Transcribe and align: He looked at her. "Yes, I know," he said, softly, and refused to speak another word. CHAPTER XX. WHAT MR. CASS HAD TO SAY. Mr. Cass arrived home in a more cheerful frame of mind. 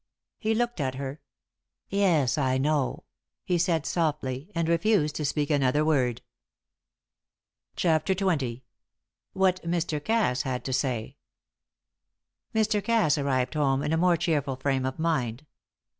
He 0.39 0.55
looked 0.55 0.81
at 0.81 0.95
her. 0.95 1.21
"Yes, 1.87 2.35
I 2.35 2.57
know," 2.57 3.03
he 3.43 3.59
said, 3.59 3.85
softly, 3.85 4.51
and 4.55 4.67
refused 4.67 5.13
to 5.17 5.25
speak 5.25 5.51
another 5.51 5.85
word. 5.85 6.23
CHAPTER 7.75 8.15
XX. 8.15 8.63
WHAT 9.33 9.61
MR. 9.63 10.03
CASS 10.03 10.41
HAD 10.41 10.65
TO 10.65 10.73
SAY. 10.73 11.17
Mr. 12.55 12.83
Cass 12.83 13.19
arrived 13.19 13.53
home 13.53 13.83
in 13.83 13.93
a 13.93 13.97
more 13.97 14.17
cheerful 14.17 14.55
frame 14.55 14.87
of 14.87 14.97
mind. 14.97 15.45